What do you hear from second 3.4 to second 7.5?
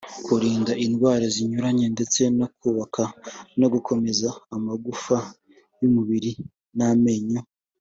no gukomeza amagufa y’umubiri n’amenyo